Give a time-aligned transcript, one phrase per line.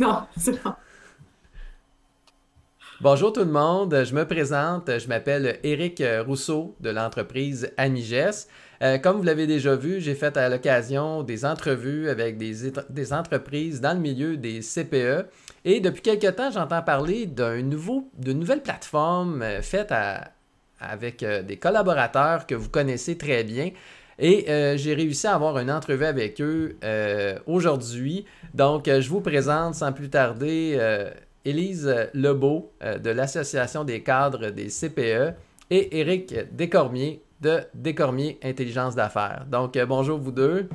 [0.08, 0.72] Non, c'est bon.
[3.02, 8.46] Bonjour tout le monde, je me présente, je m'appelle Éric Rousseau de l'entreprise Amiges.
[8.82, 13.82] Euh, comme vous l'avez déjà vu, j'ai fait à l'occasion des entrevues avec des, entreprises
[13.82, 15.26] dans le milieu des CPE.
[15.66, 19.92] Et depuis quelques temps, j'entends parler d'une nouvelle plateforme euh, faite
[20.80, 23.70] avec euh, des collaborateurs que vous connaissez très bien.
[24.20, 24.44] Et
[24.76, 26.76] j'ai réussi à avoir une entrevue avec eux
[27.46, 28.26] aujourd'hui.
[28.52, 30.78] Donc, je vous présente sans plus tarder
[31.44, 35.34] Élise Lebeau de l'Association des cadres des CPE
[35.70, 39.46] et Éric Descormier de Décormier Intelligence d'affaires.
[39.50, 40.68] Donc, euh, bonjour vous deux.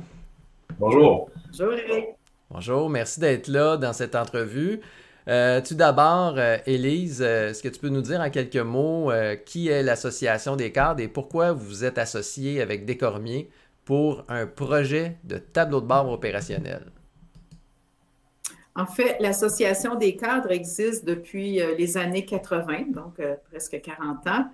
[0.78, 1.30] Bonjour.
[1.50, 2.06] Bonjour Eric.
[2.50, 4.80] Bonjour, merci d'être là dans cette entrevue.
[5.28, 9.10] Euh, tout d'abord, euh, Élise, est-ce que tu peux nous dire en quelques mots
[9.44, 13.50] qui est l'Association des cadres et pourquoi vous vous êtes associé avec Décormier
[13.84, 16.92] pour un projet de tableau de bord opérationnel?
[18.74, 23.20] En fait, l'Association des cadres existe depuis les années 80, donc
[23.50, 24.44] presque 40 ans.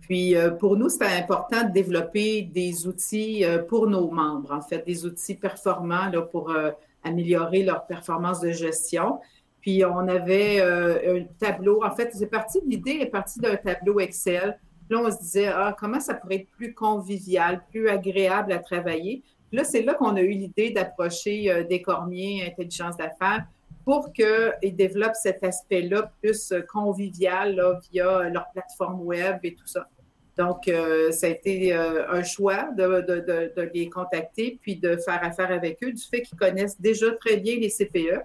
[0.00, 4.60] Puis euh, pour nous, c'était important de développer des outils euh, pour nos membres, en
[4.60, 6.70] fait, des outils performants pour euh,
[7.02, 9.18] améliorer leur performance de gestion.
[9.66, 14.56] Puis on avait un tableau, en fait, c'est parti, l'idée est partie d'un tableau Excel.
[14.88, 19.24] Là, on se disait, ah, comment ça pourrait être plus convivial, plus agréable à travailler?
[19.50, 23.44] Là, c'est là qu'on a eu l'idée d'approcher des Cormiers Intelligence d'affaires
[23.86, 29.88] pour qu'ils développent cet aspect-là plus euh, convivial via leur plateforme web et tout ça.
[30.36, 35.52] Donc, euh, ça a été euh, un choix de, les contacter puis de faire affaire
[35.52, 38.22] avec eux du fait qu'ils connaissent déjà très bien les CPE,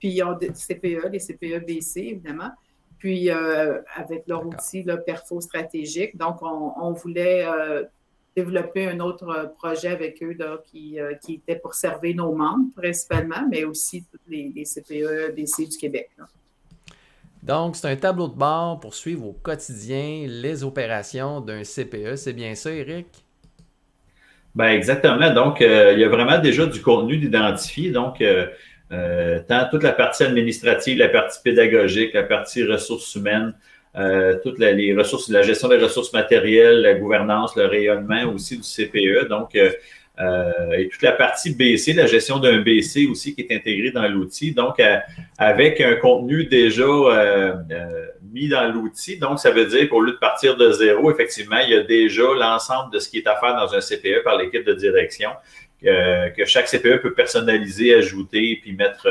[0.00, 2.50] puis ils ont des CPE, les CPE-BC, évidemment,
[2.98, 6.16] puis avec leur outil là, perfo stratégique.
[6.16, 7.46] Donc, on, voulait
[8.36, 13.64] développer un autre projet avec eux qui, qui, était pour servir nos membres principalement, mais
[13.64, 16.10] aussi les, CPE, DC du Québec.
[17.42, 22.16] Donc, c'est un tableau de bord pour suivre au quotidien les opérations d'un CPE.
[22.16, 23.06] C'est bien ça, Eric?
[24.54, 25.32] Ben exactement.
[25.32, 27.92] Donc, euh, il y a vraiment déjà du contenu d'identifier.
[27.92, 28.48] Donc, euh,
[28.92, 33.54] euh, tant toute la partie administrative, la partie pédagogique, la partie ressources humaines,
[34.44, 39.28] toutes les ressources, la gestion des ressources matérielles, la gouvernance, le rayonnement aussi du CPE.
[39.28, 39.56] Donc,
[40.20, 44.06] euh, et toute la partie BC, la gestion d'un BC aussi qui est intégrée dans
[44.06, 44.52] l'outil.
[44.52, 44.98] Donc, euh,
[45.38, 47.54] avec un contenu déjà euh,
[48.30, 51.70] mis dans l'outil, donc ça veut dire qu'au lieu de partir de zéro, effectivement, il
[51.70, 54.64] y a déjà l'ensemble de ce qui est à faire dans un CPE par l'équipe
[54.64, 55.30] de direction,
[55.82, 59.08] que chaque CPE peut personnaliser, ajouter, puis mettre,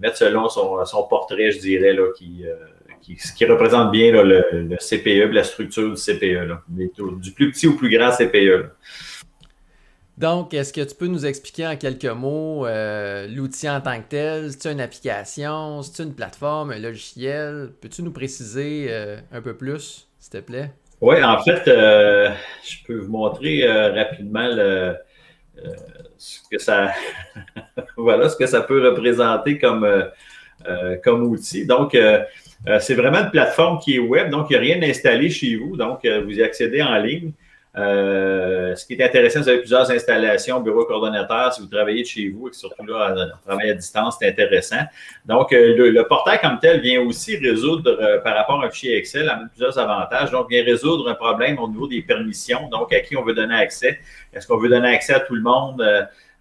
[0.00, 2.44] mettre selon son, son, portrait, je dirais, là, qui,
[3.00, 7.66] qui, qui représente bien le, le, CPE, la structure du CPE, là, du plus petit
[7.66, 8.70] au plus grand CPE.
[10.20, 14.08] Donc, est-ce que tu peux nous expliquer en quelques mots euh, l'outil en tant que
[14.10, 14.52] tel?
[14.52, 15.80] C'est une application?
[15.80, 17.70] C'est une plateforme, un logiciel?
[17.80, 20.72] Peux-tu nous préciser euh, un peu plus, s'il te plaît?
[21.00, 22.28] Oui, en fait, euh,
[22.62, 24.46] je peux vous montrer rapidement
[26.16, 26.92] ce que ça
[27.96, 29.86] voilà ce que ça peut représenter comme,
[31.02, 31.66] comme outil.
[31.66, 31.96] Donc,
[32.80, 35.76] c'est vraiment une plateforme qui est web, donc il n'y a rien installé chez vous,
[35.76, 37.32] donc vous y accédez en ligne.
[37.76, 42.06] Euh, ce qui est intéressant, vous avez plusieurs installations, bureau coordonnateur, si vous travaillez de
[42.06, 44.80] chez vous et surtout là, on travaille à distance, c'est intéressant.
[45.24, 48.96] Donc, euh, le, portail comme tel vient aussi résoudre, euh, par rapport à un fichier
[48.96, 50.32] Excel, a plusieurs avantages.
[50.32, 53.54] Donc, vient résoudre un problème au niveau des permissions, donc à qui on veut donner
[53.54, 54.00] accès.
[54.32, 55.84] Est-ce qu'on veut donner accès à tout le monde?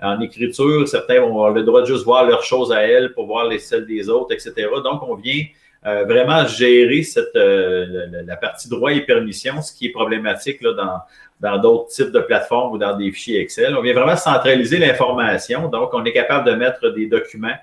[0.02, 3.26] en écriture, certains vont avoir le droit de juste voir leurs choses à elles pour
[3.26, 4.70] voir les celles des autres, etc.
[4.82, 5.44] Donc, on vient
[5.84, 11.00] vraiment gérer cette, la, partie droit et permission, ce qui est problématique là, dans,
[11.40, 13.76] dans d'autres types de plateformes ou dans des fichiers Excel.
[13.78, 15.68] On vient vraiment centraliser l'information.
[15.70, 17.56] Donc, on est capable de mettre des documents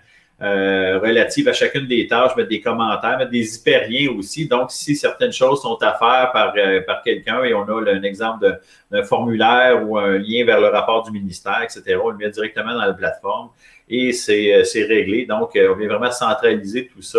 [0.43, 4.47] euh, relatifs à chacune des tâches, mettre des commentaires, mettre des hyperliens aussi.
[4.47, 8.03] Donc, si certaines choses sont à faire par, euh, par quelqu'un et on a un
[8.03, 8.61] exemple
[8.91, 12.75] d'un formulaire ou un lien vers le rapport du ministère, etc., on le met directement
[12.75, 13.49] dans la plateforme
[13.89, 15.25] et c'est euh, réglé.
[15.25, 17.19] Donc, on vient vraiment centraliser tout ça.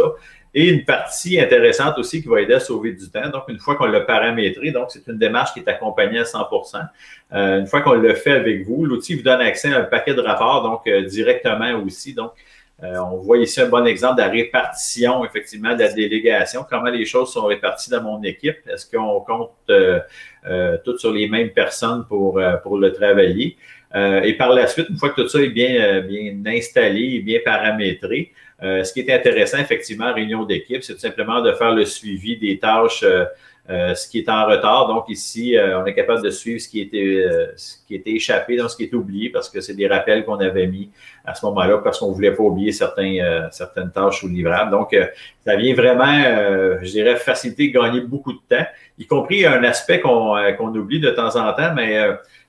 [0.60, 3.30] Et une partie intéressante aussi qui va aider à sauver du temps.
[3.30, 6.82] Donc, une fois qu'on l'a paramétré, donc c'est une démarche qui est accompagnée à 100%
[7.34, 10.16] euh, Une fois qu'on le fait avec vous, l'outil vous donne accès à un paquet
[10.16, 12.16] de rapports, donc euh, directement aussi.
[12.16, 12.32] Donc,
[12.82, 16.90] euh, on voit ici un bon exemple de la répartition, effectivement, de la délégation, comment
[16.90, 18.58] les choses sont réparties dans mon équipe?
[18.68, 19.52] Est-ce qu'on compte
[20.84, 23.58] toutes sur les mêmes personnes pour, pour le travailler?
[23.96, 28.34] et par la suite, une fois que tout ça est bien, bien installé bien paramétré,
[28.64, 31.86] euh, ce qui est intéressant, effectivement, en réunion d'équipe, c'est tout simplement de faire le
[31.86, 34.88] suivi des tâches euh, ce qui est en retard.
[34.88, 37.26] Donc ici, on est capable de suivre ce qui était,
[37.58, 40.40] ce qui était échappé, dans ce qui est oublié, parce que c'est des rappels qu'on
[40.40, 40.90] avait mis
[41.26, 44.72] à ce moment-là, parce qu'on ne voulait pas oublier certains, certaines tâches ou livrables.
[44.72, 44.96] Donc,
[45.46, 48.66] ça vient vraiment, je dirais, faciliter, gagner beaucoup de temps,
[48.98, 52.00] y compris un aspect qu'on oublie de temps en temps, mais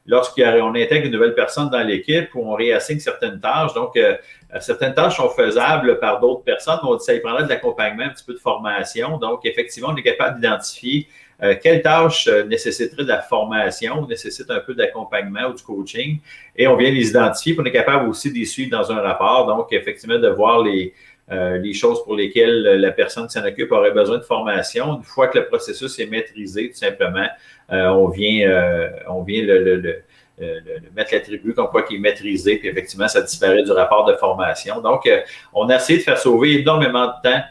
[0.08, 3.74] lorsqu'on intègre une nouvelle personne dans l'équipe ou on réassigne certaines tâches.
[3.74, 4.16] Donc, euh,
[4.58, 8.24] certaines tâches sont faisables par d'autres personnes, mais ça y prendra de l'accompagnement, un petit
[8.24, 9.18] peu de formation.
[9.18, 11.06] Donc, effectivement, on est capable d'identifier
[11.42, 16.18] euh, quelles tâches euh, nécessiteraient de la formation, nécessitent un peu d'accompagnement ou du coaching,
[16.56, 17.54] et on vient les identifier.
[17.58, 19.46] On est capable aussi les suivre dans un rapport.
[19.46, 20.94] Donc, effectivement, de voir les,
[21.30, 24.96] les choses pour lesquelles la personne qui s'en occupe aurait besoin de formation.
[24.96, 27.26] Une fois que le processus est maîtrisé, tout simplement,
[27.70, 30.02] euh, on vient, euh, on vient le, le,
[30.38, 30.62] le
[30.94, 34.80] mettre l'attribut comme quoi qui est maîtrisé, puis effectivement, ça disparaît du rapport de formation.
[34.80, 35.20] Donc, euh,
[35.52, 37.42] on a essayé de faire sauver énormément de temps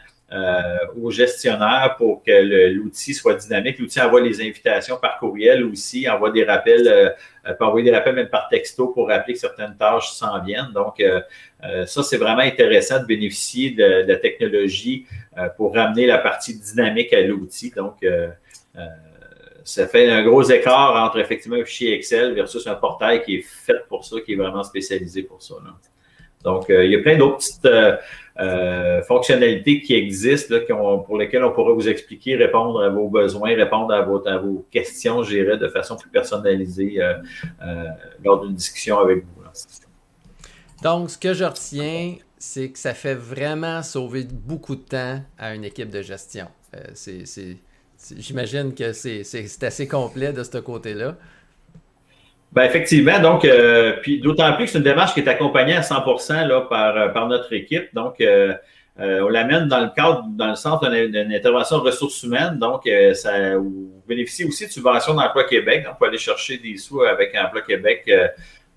[0.96, 3.78] aux gestionnaires pour que l'outil soit dynamique.
[3.78, 8.28] L'outil envoie les invitations par courriel aussi, envoie des rappels, peut envoyer des rappels même
[8.28, 10.72] par texto pour rappeler que certaines tâches s'en viennent.
[10.74, 11.02] Donc,
[11.86, 15.06] ça, c'est vraiment intéressant de bénéficier de, la technologie
[15.56, 17.72] pour ramener la partie dynamique à l'outil.
[17.74, 18.04] Donc,
[19.68, 23.44] ça fait un gros écart entre effectivement un fichier Excel versus un portail qui est
[23.44, 25.56] fait pour ça, qui est vraiment spécialisé pour ça.
[26.42, 27.96] Donc, euh, il y a plein d'autres petites euh,
[28.40, 30.56] euh, fonctionnalités qui existent
[31.06, 35.30] pour lesquelles on pourrait vous expliquer, répondre à vos besoins, répondre à, vos questions, je
[35.30, 36.98] dirais, de façon plus personnalisée
[38.24, 39.42] lors d'une discussion avec vous.
[40.82, 45.54] Donc, ce que je retiens, c'est que ça fait vraiment sauver beaucoup de temps à
[45.54, 46.46] une équipe de gestion.
[48.16, 51.16] J'imagine que c'est assez complet de ce côté-là.
[52.52, 55.82] Ben effectivement, donc, euh, puis d'autant plus que c'est une démarche qui est accompagnée à
[55.82, 57.94] 100% là, par, euh, par notre équipe.
[57.94, 58.54] Donc, euh,
[58.98, 62.58] on l'amène dans le cadre, dans le centre d'une intervention ressources humaines.
[62.58, 65.86] Donc, ça vous bénéficie aussi de subventions d'Emploi Québec.
[65.88, 68.10] on peut aller chercher des sous avec Emploi Québec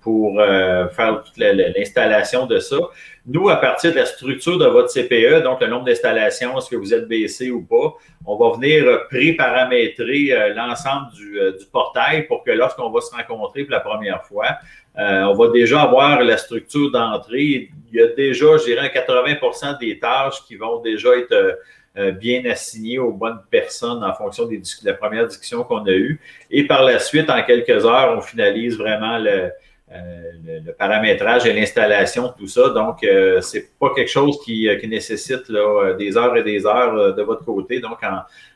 [0.02, 2.76] pour faire toute l'installation de ça.
[3.24, 6.74] Nous, à partir de la structure de votre CPE, donc le nombre d'installations, est-ce que
[6.74, 7.94] vous êtes baissé ou pas,
[8.26, 11.06] on va venir pré-paramétrer euh, l'ensemble
[11.36, 14.56] euh, du, portail pour que lorsqu'on va se rencontrer pour la première fois,
[14.98, 17.70] euh, on va déjà avoir la structure d'entrée.
[17.92, 21.58] Il y a déjà, je dirais, 80% des tâches qui vont déjà être
[22.18, 26.18] bien assignées aux bonnes personnes en fonction des, de la première discussion qu'on a eue.
[26.50, 29.50] Et par la suite, en quelques heures, on finalise vraiment le,
[29.94, 32.70] euh, le, paramétrage et l'installation, tout ça.
[32.70, 35.50] Donc, euh, c'est pas quelque chose qui, euh, nécessite
[35.98, 37.80] des heures et des heures de votre côté.
[37.80, 37.98] Donc,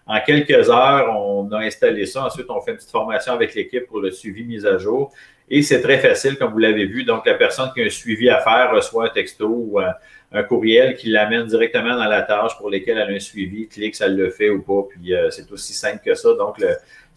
[0.06, 2.24] en, quelques heures, on a installé ça.
[2.24, 5.12] Ensuite, on fait une petite formation avec l'équipe pour le suivi mise à jour.
[5.48, 7.04] Et c'est très facile, comme vous l'avez vu.
[7.04, 10.96] Donc, la personne qui a un suivi à faire reçoit un texto ou un, courriel
[10.96, 14.28] qui l'amène directement dans la tâche pour lesquelles elle a un suivi, clique, ça le
[14.30, 14.86] fait ou pas.
[14.90, 16.34] Puis, c'est aussi simple que ça.
[16.34, 16.68] Donc, le,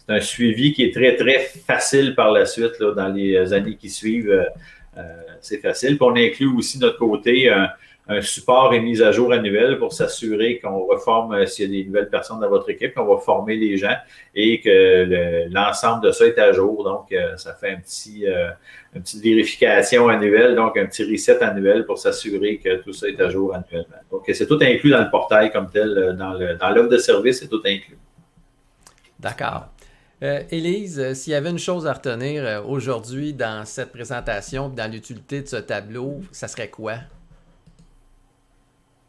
[0.08, 4.30] un suivi qui est très, très facile par la suite dans les années qui suivent.
[4.30, 4.44] Euh,
[4.98, 5.02] euh,
[5.40, 5.96] c'est facile.
[5.96, 7.70] Puis on inclut aussi notre côté un,
[8.22, 11.86] support et mise à jour annuel pour s'assurer qu'on reforme euh, s'il y a des
[11.86, 13.94] nouvelles personnes dans votre équipe, qu'on va former les gens
[14.34, 16.82] et que l'ensemble de ça est à jour.
[16.82, 18.26] Donc, ça fait un petit,
[18.96, 23.20] une petite vérification annuelle, donc un petit reset annuel pour s'assurer que tout ça est
[23.20, 24.02] à jour annuellement.
[24.10, 27.62] Donc, c'est tout inclus dans le portail comme tel, dans l'offre de service, c'est tout
[27.64, 27.98] inclus.
[29.20, 29.68] D'accord.
[30.22, 34.68] Euh, Élise, euh, s'il y avait une chose à retenir euh, aujourd'hui dans cette présentation,
[34.68, 36.96] dans l'utilité de ce tableau, ça serait quoi?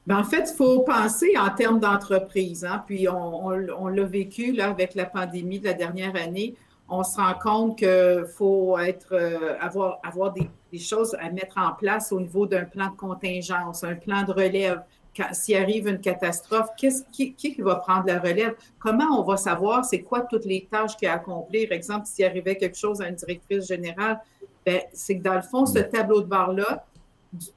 [0.08, 2.64] Ben, en fait, il faut penser en termes d'entreprise.
[2.64, 2.84] Hein.
[2.88, 6.56] Puis on, l'a vécu là, avec la pandémie de la dernière année.
[6.94, 9.16] On se rend compte qu'il faut être,
[9.62, 14.24] avoir, des, choses à mettre en place au niveau d'un plan de contingence, un plan
[14.24, 14.84] de relève,
[15.32, 18.56] s'il arrive une catastrophe, qui, qui, va prendre la relève?
[18.78, 21.70] Comment on va savoir c'est quoi toutes les tâches qu'il y a à accomplir?
[21.70, 24.20] Par exemple, s'il arrivait quelque chose à une directrice générale,
[24.66, 26.86] ben, c'est que dans le fond, ce tableau de bord-là,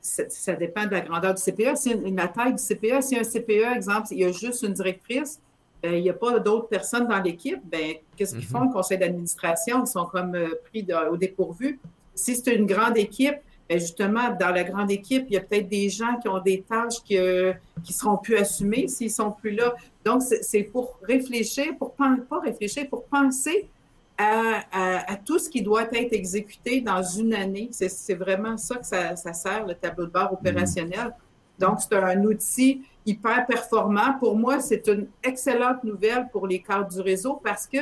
[0.01, 1.75] ça, dépend de la grandeur du CPA.
[1.75, 5.41] Si la taille du CPA, si un CPA, exemple, il y a juste une directrice,
[5.85, 8.51] il n'y a pas d'autres personnes dans l'équipe, ben, qu'est-ce qu'ils mm-hmm.
[8.51, 8.65] font?
[8.65, 11.79] Le conseil d'administration, ils sont comme euh, pris au dépourvu.
[12.15, 13.37] Si c'est une grande équipe,
[13.69, 16.63] ben, justement, dans la grande équipe, il y a peut-être des gens qui ont des
[16.63, 17.55] tâches qui ne
[17.89, 19.75] seront plus assumées s'ils ne sont plus là.
[20.05, 23.69] Donc, c'est pour réfléchir, pour pas réfléchir, pour penser
[24.19, 27.71] à, tout ce qui doit être exécuté dans une année.
[27.73, 31.15] C'est vraiment ça que ça, sert, le tableau de bord opérationnel.
[31.59, 34.19] Donc, c'est un outil hyper performant.
[34.19, 37.79] Pour moi, c'est une excellente nouvelle pour les cadres du réseau parce que,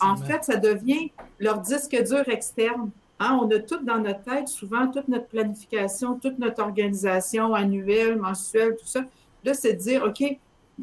[0.00, 2.90] en fait, ça devient leur disque dur externe.
[3.18, 8.16] Hein, on a tout dans notre tête, souvent, toute notre planification, toute notre organisation annuelle,
[8.16, 9.04] mensuelle, tout ça.
[9.44, 10.24] Là, c'est de dire, OK,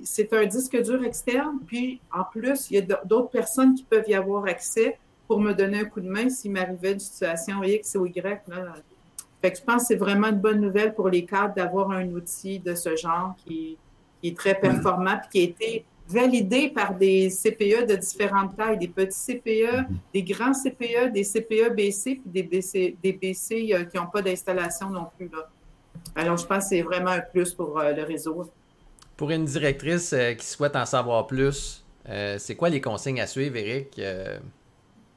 [0.03, 4.07] c'est un disque dur externe, puis en plus, il y a d'autres personnes qui peuvent
[4.07, 7.95] y avoir accès pour me donner un coup de main s'il m'arrivait une situation X
[7.95, 8.41] ou Y.
[9.41, 12.07] Fait que je pense que c'est vraiment une bonne nouvelle pour les cadres d'avoir un
[12.09, 13.77] outil de ce genre qui,
[14.21, 18.87] est très performant et qui a été validé par des CPE de différentes tailles, des
[18.87, 23.95] petits CPE, des grands CPE, des CPE BC, puis des BC, des BC euh, qui
[23.95, 25.29] n'ont pas d'installation non plus.
[25.31, 25.47] Là.
[26.15, 28.49] Alors, je pense que c'est vraiment un plus pour euh, le réseau.
[29.15, 31.85] Pour une directrice euh, qui souhaite en savoir plus,
[32.37, 34.01] c'est quoi les consignes à suivre, Eric,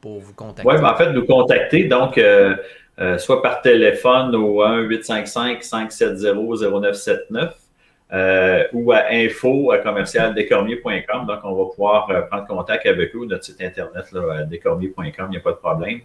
[0.03, 0.71] pour vous contacter?
[0.71, 2.21] Oui, ben, en fait, nous contacter, donc,
[3.19, 7.53] soit par téléphone au 1-855-570-0979
[8.13, 13.43] euh, ou à info commercial Donc, on va pouvoir euh, prendre contact avec eux, notre
[13.43, 16.01] site internet, là, il n'y a pas de problème.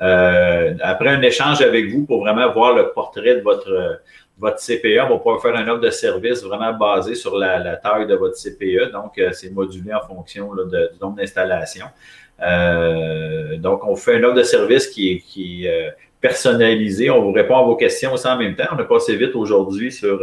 [0.00, 4.00] Euh, après un échange avec vous pour vraiment voir le portrait de votre,
[4.38, 8.08] votre CPE, on va pouvoir faire un offre de service vraiment basé sur la, taille
[8.08, 8.90] de votre CPE.
[8.90, 11.86] Donc, c'est modulé en fonction là, de, du nombre d'installations.
[13.60, 15.68] donc, on fait un offre de service qui est, qui
[16.22, 17.10] personnalisé.
[17.10, 18.68] On vous répond à vos questions aussi en même temps.
[18.72, 20.22] On a passé vite aujourd'hui sur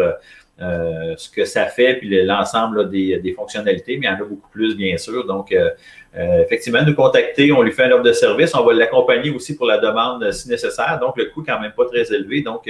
[0.61, 4.49] euh, ce que ça fait, puis l'ensemble des, fonctionnalités, mais il y en a beaucoup
[4.49, 5.25] plus, bien sûr.
[5.25, 5.69] Donc, euh,
[6.17, 9.55] euh, effectivement, nous contacter, on lui fait un offre de service, on va l'accompagner aussi
[9.55, 10.99] pour la demande si nécessaire.
[10.99, 12.41] Donc, le coût quand même pas très élevé.
[12.41, 12.69] Donc,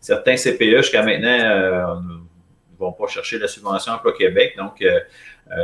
[0.00, 4.54] certains CPE jusqu'à maintenant ne vont pas chercher la subvention Emploi Québec.
[4.58, 4.84] Donc,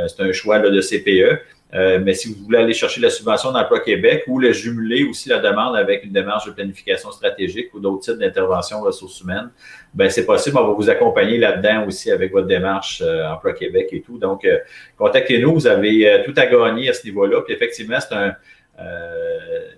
[0.07, 1.41] c'est un choix de CPE.
[1.73, 5.27] Euh, mais si vous voulez aller chercher la subvention d'emploi Québec ou le jumeler aussi
[5.27, 9.49] la demande avec une démarche de planification stratégique ou d'autres types d'intervention ressources humaines,
[9.93, 10.57] ben c'est possible.
[10.57, 14.17] On va vous accompagner là-dedans aussi avec votre démarche euh, Emploi Québec et tout.
[14.17, 14.59] Donc, euh,
[14.97, 15.53] contactez-nous.
[15.53, 17.41] Vous avez tout à gagner à ce niveau-là.
[17.41, 18.33] Puis effectivement, c'est un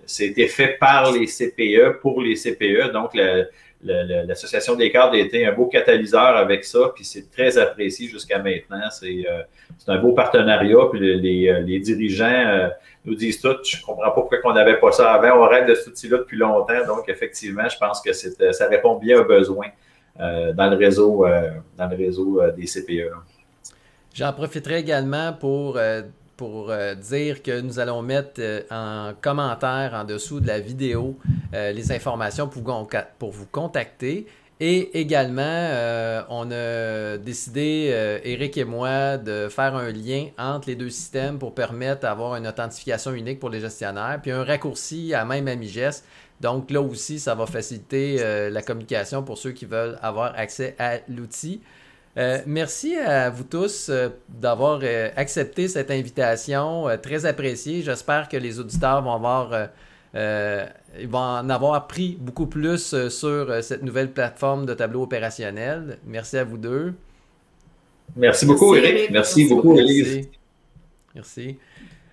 [0.06, 2.92] c'était fait par les CPE pour les CPE.
[2.92, 3.14] Donc,
[3.82, 8.38] l'Association des cadres a été un beau catalyseur avec ça, puis c'est très apprécié jusqu'à
[8.38, 8.90] maintenant.
[8.90, 9.42] C'est euh,
[9.86, 12.68] un beau partenariat, puis les, euh, les dirigeants euh,
[13.04, 13.56] nous disent tout.
[13.64, 15.44] Je comprends pas pourquoi on n'avait pas ça avant.
[15.44, 19.20] On rêve de cet outil-là depuis longtemps, donc effectivement, je pense que ça répond bien
[19.20, 19.68] aux besoins
[20.18, 21.24] dans le réseau,
[21.78, 23.10] dans le réseau des CPE.
[24.12, 25.78] J'en profiterai également pour
[26.40, 31.18] pour euh, dire que nous allons mettre euh, en commentaire en dessous de la vidéo
[31.52, 32.62] euh, les informations pour,
[33.18, 34.26] pour, vous contacter.
[34.58, 35.70] Et également,
[36.30, 41.54] on a décidé, Eric et moi, de faire un lien entre les deux systèmes pour
[41.54, 46.02] permettre d'avoir une authentification unique pour les gestionnaires, puis un raccourci à même Amiges.
[46.42, 50.98] Donc là aussi, ça va faciliter la communication pour ceux qui veulent avoir accès à
[51.08, 51.62] l'outil.
[52.16, 57.82] Euh, merci à vous tous euh, d'avoir euh, accepté cette invitation, très appréciée.
[57.82, 59.68] J'espère que les auditeurs vont avoir,
[60.14, 65.98] ils vont en avoir appris beaucoup plus sur cette nouvelle plateforme de tableau opérationnel.
[66.04, 66.94] Merci à vous deux.
[68.16, 69.10] Merci beaucoup, Eric.
[69.10, 70.28] Merci, beaucoup, Elise.
[71.14, 71.56] Merci.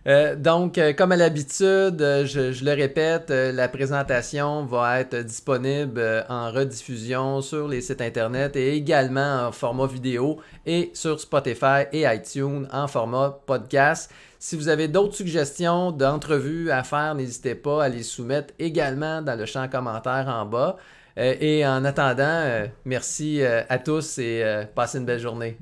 [0.08, 6.26] Euh, donc, euh, comme à l'habitude, euh, je, le répète, la présentation va être disponible
[6.30, 12.04] en rediffusion sur les sites internet et également en format vidéo et sur Spotify et
[12.04, 14.10] iTunes en format podcast.
[14.40, 19.38] Si vous avez d'autres suggestions d'entrevues à faire, n'hésitez pas à les soumettre également dans
[19.38, 20.78] le champ commentaire en bas.
[21.18, 25.58] et en attendant, merci à tous et passez une belle journée.